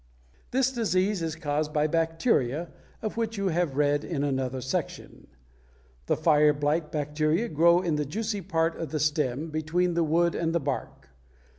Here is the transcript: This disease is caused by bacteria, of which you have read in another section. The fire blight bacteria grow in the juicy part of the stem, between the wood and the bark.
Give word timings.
This 0.49 0.71
disease 0.71 1.21
is 1.21 1.35
caused 1.35 1.73
by 1.73 1.85
bacteria, 1.85 2.69
of 3.03 3.17
which 3.17 3.37
you 3.37 3.49
have 3.49 3.75
read 3.77 4.03
in 4.03 4.23
another 4.23 4.59
section. 4.59 5.27
The 6.07 6.17
fire 6.17 6.53
blight 6.53 6.91
bacteria 6.91 7.47
grow 7.47 7.81
in 7.81 7.97
the 7.97 8.05
juicy 8.05 8.41
part 8.41 8.75
of 8.79 8.89
the 8.89 8.99
stem, 8.99 9.51
between 9.51 9.93
the 9.93 10.03
wood 10.03 10.33
and 10.33 10.55
the 10.55 10.59
bark. 10.59 11.09